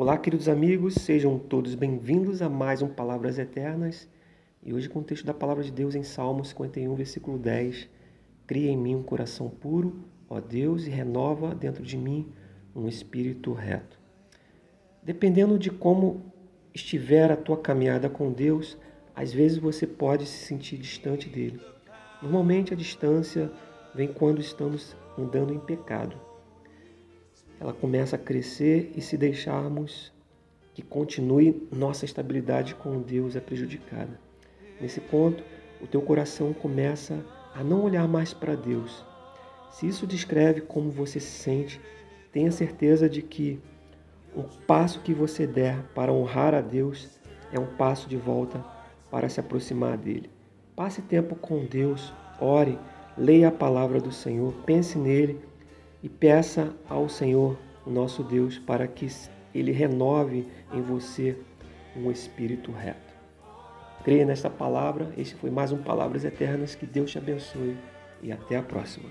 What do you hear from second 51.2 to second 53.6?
com Deus, ore, leia a